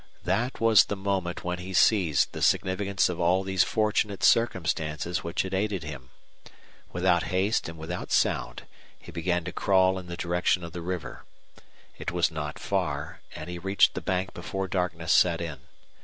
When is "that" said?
0.23-0.59